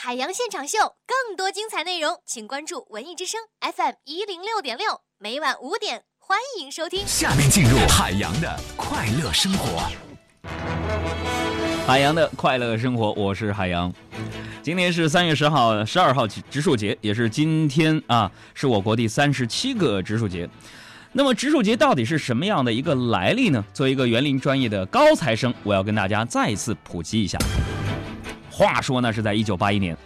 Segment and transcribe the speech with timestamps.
[0.00, 7.04] 海洋现场秀，更多精彩内容，请关注文艺之声 FM 一零六点六，每晚五点，欢迎收听。
[7.04, 9.90] 下面进入海洋的快乐生活。
[11.84, 13.92] 海洋的快乐生活，我是海洋。
[14.62, 20.48] 今天是三月十号、十二号植树节，也是今天啊，是我国第三十七个植树节。
[21.10, 23.64] 那么植树节到底是什么样的一个来历呢？
[23.74, 27.36] 作为一个园林专业的高材生，我要跟大家再一次普及一下。
[28.58, 29.96] 话说呢，是在一九八一年，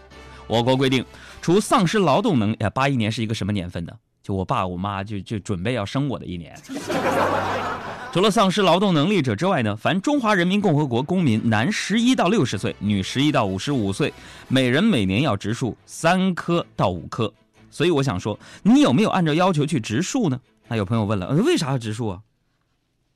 [0.46, 1.02] 我国规定，
[1.40, 3.92] 除丧失劳动能，哎，八一年是一个什么年份呢？
[4.22, 6.54] 就我爸我妈就就准备要生我的一年。
[8.12, 14.12] 除了丧失劳动能力者之外呢，凡中华人民共和国公民，男十一到六十岁，女十一到五十五岁，
[14.48, 17.32] 每人每年要植树三棵到五棵。
[17.70, 20.38] 所以我想说，你有没有按照要求去植树呢？
[20.68, 22.20] 那有朋友问了，为啥要植树啊？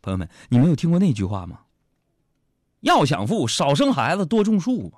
[0.01, 1.59] 朋友们，你没有听过那句话吗？
[2.87, 4.93] 要想富，少生孩子，多种树。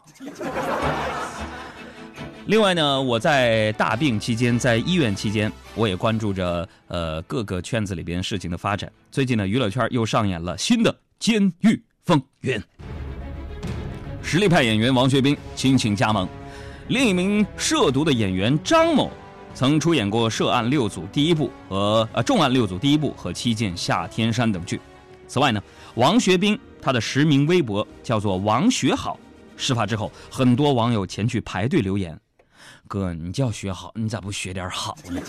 [2.44, 8.92] 另外呢，我在大病期间，在医院期间，我也关注着呃各个圈子里边事情的发展。
[9.10, 12.62] 最近呢，娱乐圈又上演了新的监狱风云。
[14.22, 16.28] 实力派演员王学兵亲情加盟，
[16.88, 19.10] 另一名涉毒的演员张某，
[19.54, 24.78] 曾出演过《涉案六组》第一部和呃《重案六组》第一部和《七剑下天山》等剧。
[25.28, 25.62] 此外呢，
[25.94, 29.20] 王学兵他的实名微博叫做王学好。
[29.56, 32.18] 事发之后，很多网友前去排队留言。
[32.86, 35.20] 哥，你叫学好，你咋不学点好呢？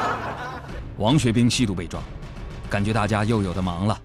[0.96, 2.00] 王学兵吸毒被抓，
[2.70, 4.00] 感觉大家又有的忙了。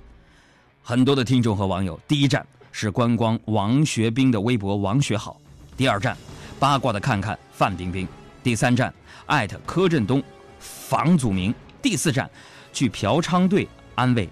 [0.82, 5.40] 很多的听众和网友，第一站是观光王学兵的微博王学好，
[5.78, 6.18] 第二站
[6.60, 8.08] 八卦的看看范冰冰，
[8.42, 8.92] 第三站
[9.28, 10.24] 艾特柯震东、
[10.60, 12.30] 房祖名，第四站
[12.74, 14.28] 去嫖娼队安慰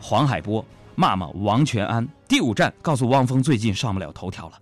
[0.00, 4.54] 黄海波，骂骂王全安，第五站告诉汪峰最近上不了头条了。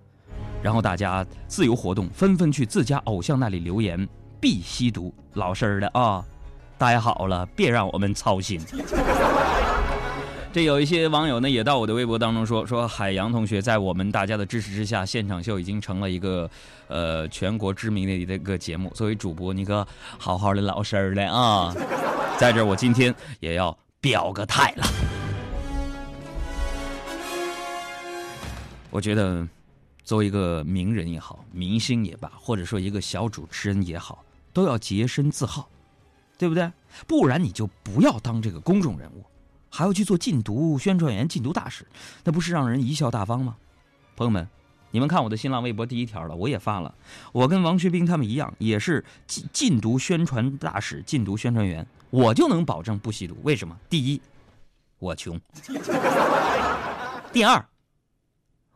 [0.62, 4.08] 然后大家自由活动，纷纷去自家偶像那里留言，
[4.40, 6.24] 必吸毒，老实的啊，
[6.76, 8.60] 待好了，别让我们操心。
[10.52, 16.50] 这有一些网友呢，也到我的微博当中说说，海洋同学在我们大家的支持之下，现场秀已经成了一个
[16.88, 18.88] 呃全国知名的一个节目。
[18.94, 21.74] 作为主播，你可好好的老实的啊，
[22.38, 24.86] 在这我今天也要表个态了，
[28.96, 29.46] 我觉得。
[30.06, 35.68] 作为一个名人也好，明星也罢，或者说一个小主持人也好，都要洁身自好，
[36.38, 36.70] 对不对？
[37.08, 39.24] 不然你就不要当这个公众人物，
[39.68, 41.84] 还要去做禁毒宣传员、禁毒大使，
[42.22, 43.56] 那不是让人贻笑大方吗？
[44.14, 44.48] 朋友们，
[44.92, 46.94] 你们看我的新浪微博第一条了，我也发了，
[47.32, 53.36] 我跟王学兵他们一样，也是禁禁毒宣传大使、禁毒宣传员，我就能保证不吸毒。
[53.42, 53.76] 为什么？
[53.90, 54.22] 第一，
[55.00, 55.36] 我穷；
[57.32, 57.66] 第二。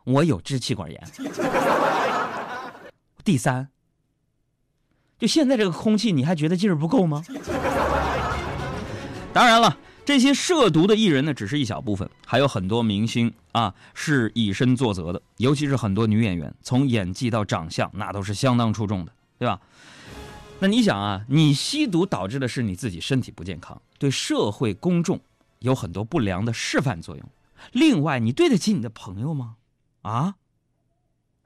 [0.05, 1.03] 我有支气管炎。
[3.25, 3.69] 第三，
[5.19, 7.23] 就现在这个空气，你还觉得劲儿不够吗？
[9.33, 19.61] 当然了，这些涉毒的艺人呢，只是一小部分，还有很多明星啊是以身作则的，尤其是很多女演员，从演技到长相，那都是相当出众的，对吧？
[20.59, 25.21] 那你想啊，你吸毒导致的是你自己身体不健康，对社会公众
[25.61, 27.25] 有很多不良的示范作用。
[27.73, 29.57] 另外，你对得起你的朋友吗？
[30.03, 30.37] 啊，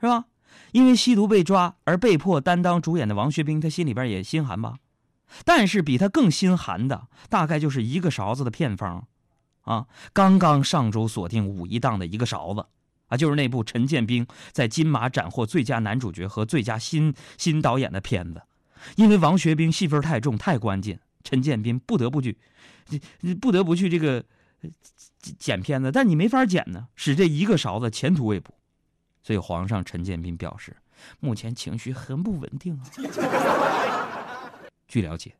[0.00, 0.26] 是吧？
[0.72, 4.78] 因为吸毒被抓而被迫担当主演的王学兵，他心里边也心寒吧？
[5.44, 9.06] 但是比他更心寒的，大概就是一个勺子的片方，
[9.62, 12.66] 啊，刚刚上周锁定五一档的一个勺子，
[13.08, 18.42] 啊，就是那部陈建斌在金马斩获最佳男主角和最佳新新导演的片子。
[18.96, 22.36] 因为王学兵戏份太重太关键，陈建斌不得不去，
[23.40, 24.24] 不得不去这个。
[25.38, 28.54] 剪片子，但你没法剪呢，使这一个勺子前途未卜。
[29.22, 30.76] 所以皇上陈建斌表示，
[31.18, 32.84] 目前情绪很不稳定啊。
[34.86, 35.34] 据了解，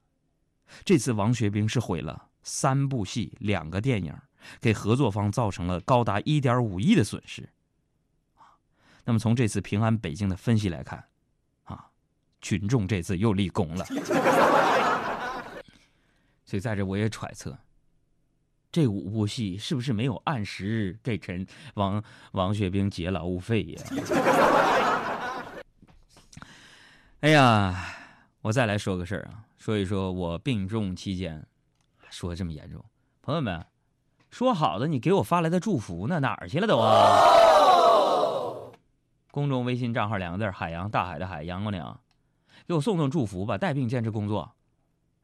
[0.85, 4.15] 这次王学兵是毁了三部戏、两个电影，
[4.61, 7.47] 给合作方造成了高达一点五亿的损失。
[9.05, 11.05] 那么从这次平安北京的分析来看，
[11.65, 11.87] 啊，
[12.41, 13.85] 群众这次又立功了。
[16.47, 17.57] 所以在这我也揣测。
[18.75, 23.83] 这五部戏是不是没有按时给陈王王学兵结劳务费呀？
[27.23, 27.87] 哎呀，
[28.41, 31.47] 我再来说个事儿啊，说一说我病重期间，
[32.11, 32.85] 说这么严重，
[33.23, 33.65] 朋友们，
[34.29, 36.19] 说好的你给我发来的祝福呢？
[36.19, 36.91] 哪儿去了都啊？
[39.31, 42.01] 公众微信账号两个字：海洋大海的海，阳光的阳，
[42.67, 43.57] 给我送送祝福吧。
[43.57, 44.57] 带病坚持工作，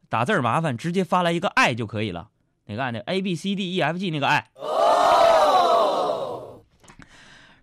[0.09, 2.31] 打字麻烦，直接发来一个爱就可以了。
[2.71, 4.49] 哪个爱的 A B C D E F G 那个爱？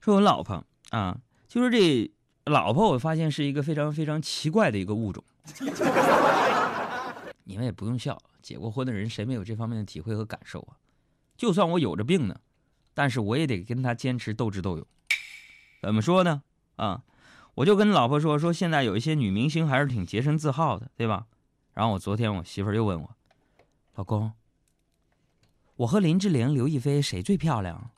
[0.01, 1.18] 说我老婆啊，
[1.48, 2.12] 就是这
[2.44, 5.24] 老婆，我发现是一个非常非常奇怪的一个物种。
[7.45, 10.75] 你们也不用笑，结过婚的人谁没有这方面的体会和感受啊？
[11.38, 12.36] 就算我有着病呢，
[12.94, 14.86] 但是我也得跟他坚持斗智斗勇。
[15.81, 16.44] 怎么说呢？
[16.75, 17.04] 啊，
[17.56, 21.27] 我就跟老婆说说，现在有一些女明星还是挺洁身自好的，对吧？
[21.74, 23.09] 然后我昨天我媳妇儿又问我，
[23.95, 24.33] 老公，
[25.78, 27.92] 我和林志玲、刘亦菲谁最漂亮？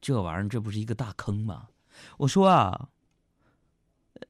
[0.00, 1.68] 这玩意儿这不是一个大坑吗？
[2.18, 2.88] 我说啊，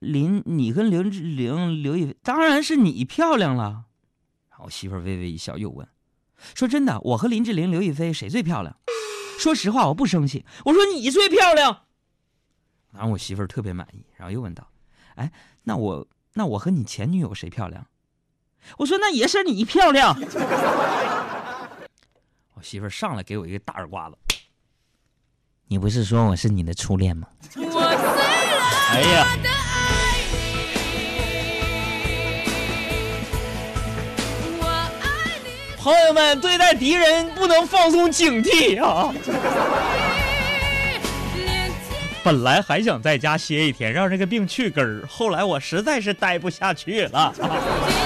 [0.01, 3.85] 林，你跟林志玲、刘亦，当然是你漂亮了。
[4.51, 5.87] 然后我媳妇儿微微一笑，又问，
[6.55, 8.77] 说真的，我和林志玲、刘亦菲谁最漂亮？
[9.39, 11.83] 说实话，我不生气，我说你最漂亮。
[12.91, 14.69] 然后我媳妇儿特别满意，然后又问道，
[15.15, 15.31] 哎，
[15.63, 17.87] 那我那我和你前女友谁漂亮？
[18.79, 20.19] 我说那也是你漂亮。
[22.57, 24.17] 我媳妇儿上来给我一个大耳刮子。
[25.69, 27.29] 你不是说我是你的初恋吗？
[28.93, 29.27] 哎呀！
[35.77, 39.15] 朋友们，对待敌人不能放松警惕啊！
[42.25, 47.35] 本来还想在家歇一天，让这个病去根儿，后来我实在是待不下去了。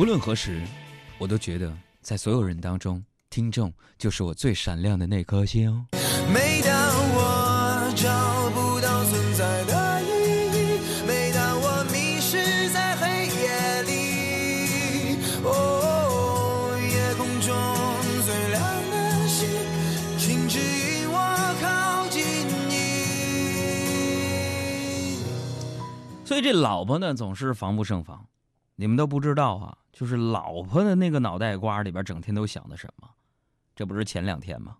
[0.00, 0.62] 无论何时，
[1.18, 1.70] 我都觉得
[2.00, 5.70] 在所有人当中，听众就是我最闪亮的那颗星。
[6.32, 6.72] 每当
[7.12, 8.08] 我找
[8.54, 10.06] 不到存在的意
[10.56, 17.52] 义，每当我迷失在黑夜里，哦，夜空中
[18.24, 18.58] 最亮
[18.90, 19.50] 的星，
[20.16, 21.20] 请指引我
[21.60, 22.24] 靠近
[22.70, 22.72] 你。
[26.24, 28.24] 所以这老婆呢，总是防不胜防。
[28.76, 33.06] 你们都不知道啊，就是老婆的那个脑袋瓜里边整天都想的什么？
[33.76, 34.78] 这不是前两天吗？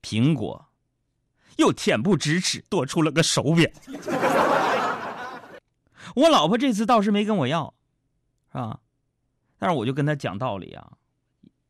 [0.00, 0.68] 苹果
[1.58, 3.70] 又恬不知耻，多出了个手表。
[6.16, 7.74] 我老婆这次倒是没跟我要，
[8.50, 8.80] 是吧？
[9.58, 10.92] 但是我就跟她讲道理啊，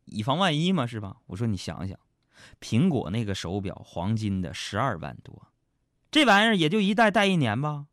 [0.05, 1.17] 以防万一嘛，是吧？
[1.25, 1.99] 我说你想想，
[2.61, 5.47] 苹果那个手表，黄金的，十二万多，
[6.09, 7.87] 这玩意儿也就一戴戴一年吧？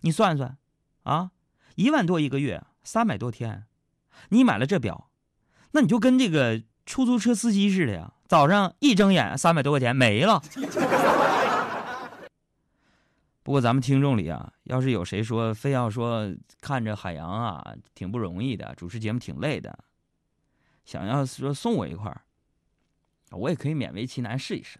[0.00, 0.58] 你算算，
[1.04, 1.30] 啊，
[1.76, 2.64] 一万多一个月。
[2.84, 3.64] 三百多天，
[4.30, 5.08] 你买了这表，
[5.72, 8.12] 那你就跟这个出租车司机似的呀。
[8.26, 10.42] 早上一睁眼，三百多块钱没了。
[13.42, 19.76] 不过咱们听众里啊，要是有谁说非要说看着海洋啊挺不容易的，主持节目挺累的，
[20.84, 22.22] 想要说送我一块儿，
[23.32, 24.78] 我也可以勉为其难试一试。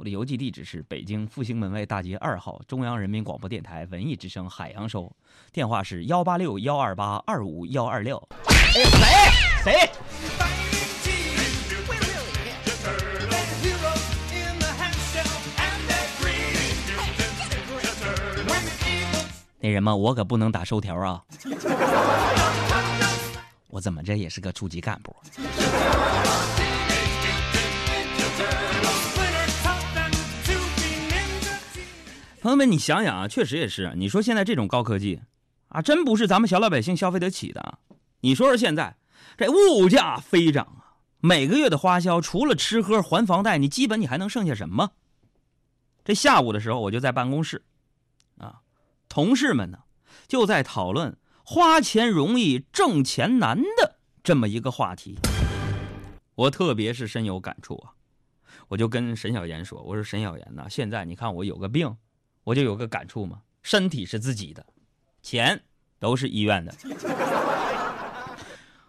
[0.00, 5.14] 我的邮寄地址是北京复兴门外大街二号中央人民广播电台文艺之声海洋收，
[5.52, 8.18] 电话是幺八六幺二八二五幺二六。
[8.72, 8.82] 谁
[9.62, 9.90] 谁？
[19.60, 21.22] 那什么，我可不能打收条啊！
[23.68, 25.14] 我怎么着也是个处级干部。
[32.42, 33.92] 朋友们，你想想啊，确实也是。
[33.96, 35.20] 你说现在这种高科技，
[35.68, 37.78] 啊，真不是咱们小老百姓消费得起的。
[38.20, 38.96] 你说说现在，
[39.36, 44.92] 这物价飞涨啊，每个月的花销除了吃喝还房贷，你基本你还能剩下什么？
[46.02, 47.62] 这下午的时候，我就在办公室，
[48.38, 48.60] 啊，
[49.10, 49.80] 同事们呢
[50.26, 55.18] 就在讨论花钱容易挣钱难的这么一个话题。
[56.36, 57.92] 我特别是深有感触啊，
[58.68, 61.94] 我就跟沈小岩说：“我说沈小岩呐，现在你看我有个病。”
[62.44, 64.66] 我就有个感触嘛，身体是自己的，
[65.22, 65.62] 钱
[65.98, 66.74] 都是医院的。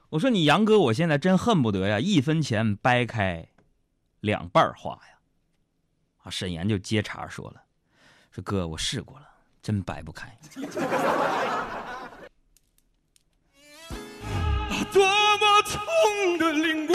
[0.09, 3.47] 我说你杨哥，我现在真恨不得呀，一分钱掰开
[4.19, 4.99] 两半花呀。
[6.23, 7.63] 啊，沈岩就接茬说了，
[8.31, 9.27] 说哥，我试过了，
[9.61, 10.37] 真掰不开。
[14.91, 15.05] 多
[15.37, 16.91] 么痛的领悟，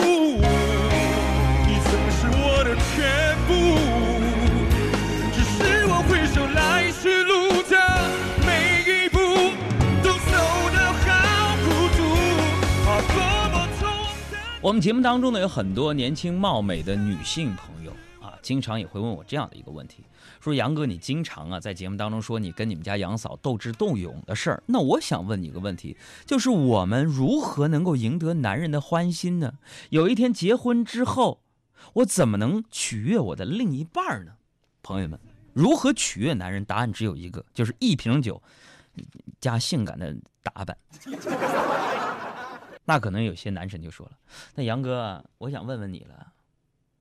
[14.66, 20.02] 我们节目当中呢，有很多年轻貌美的女性朋友啊，经常也会问我这样的一个问题：
[20.40, 29.52] 说杨哥，你经常啊在节目当中说你跟你们家杨嫂斗智斗勇的事儿，那我想问你一个问题，就是我们如何能够赢得男人的欢心呢？
[29.90, 31.42] 有一天结婚之后，
[31.92, 34.32] 我怎么能取悦我的另一半呢？
[34.82, 35.16] 朋友们，
[35.52, 36.64] 如何取悦男人？
[36.64, 38.42] 答案只有一个，就是一瓶酒
[39.40, 40.76] 加性感的打扮。
[42.87, 44.12] 那可能有些男神就说了
[44.57, 46.33] ：“那杨哥，我想问问你了，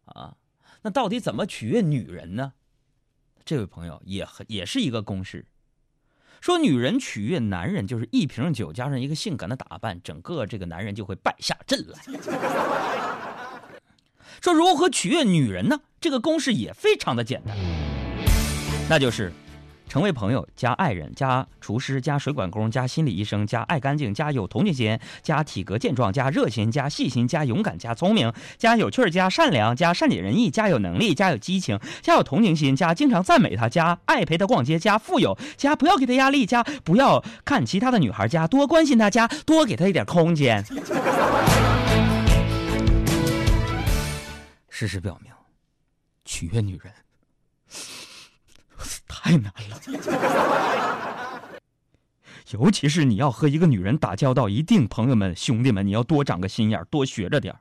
[0.06, 0.36] 啊，
[0.82, 2.54] 那到底怎么取悦女人呢？”
[3.46, 5.46] 这位朋友也很也是一个公式，
[6.42, 12.00] 说女人取悦男人就是一瓶酒加上一个性感的打扮，整个这个男人就会败下阵来。
[14.42, 15.80] 说如何取悦女人呢？
[16.01, 17.56] 这个公式也非常的简单，
[18.89, 19.32] 那就是。
[19.88, 40.63] 成为朋友加爱人加厨师加水管工加心理医生加爱干净加有同情心加体格健壮加热心加细心加勇敢加聪明加有趣加善良加善解人意加有能力加有激情加有同情心加经常赞美他加爱陪他逛街加富有加不要给他压力加不要看其他的女孩加多关心他加多给他一点空间。
[44.70, 45.32] 事实表明，
[46.25, 47.04] 取悦女人。
[49.08, 49.79] 太难了，
[52.51, 57.55] 尤其是你要和一个女人打交道，一定，朋友们、兄弟们，你要多长个心眼多学着点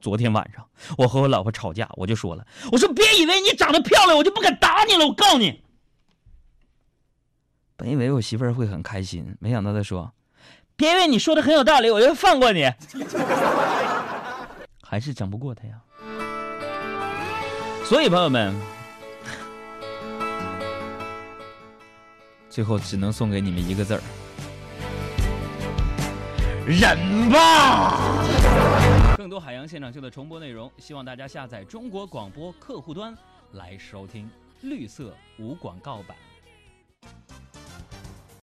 [0.00, 0.66] 昨天晚上，
[0.98, 5.06] 我和我老婆吵架，我就说了，我说别以为你长得漂亮，我就不敢打你了。
[5.06, 5.62] 我告诉你，
[7.76, 10.12] 本以为我媳妇儿会很开心，没想到她说，
[10.76, 12.70] 别以为你说的很有道理，我就放过你，
[14.82, 15.80] 还是整不过她呀。
[17.84, 18.75] 所以，朋友们。
[22.56, 24.00] 最后只能送给你们一个字儿：
[26.66, 28.24] 忍吧。
[29.18, 33.14] 更多海洋现场秀的重播内容，希望大家下载中国广播客户端
[33.52, 34.30] 来收听
[34.62, 36.16] 绿色无广告版。